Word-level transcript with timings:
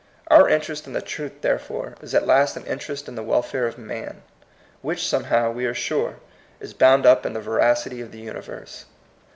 Our 0.31 0.49
interest 0.49 0.87
in 0.87 0.93
the 0.93 1.01
truth, 1.03 1.41
therefore, 1.41 1.93
is 2.01 2.15
at 2.15 2.25
last 2.25 2.57
an 2.57 2.65
interest 2.65 3.07
in 3.07 3.13
the 3.13 3.21
welfare 3.21 3.67
of 3.67 3.77
man; 3.77 4.23
which 4.81 5.05
somehow, 5.07 5.51
we 5.51 5.67
are 5.67 5.75
sure, 5.75 6.15
is 6.59 6.73
bound 6.73 7.05
up 7.05 7.23
in 7.23 7.33
the 7.33 7.39
veracity 7.39 8.01
of 8.01 8.11
the 8.11 8.17
universe. 8.21 8.85